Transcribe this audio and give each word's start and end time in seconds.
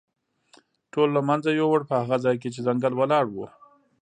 ټول 0.91 1.07
له 1.15 1.21
منځه 1.29 1.49
یووړ، 1.59 1.81
په 1.89 1.95
هغه 2.01 2.17
ځای 2.25 2.35
کې 2.41 2.49
چې 2.53 2.63
ځنګل 2.67 2.93
ولاړ 2.95 3.25
و. 3.31 3.37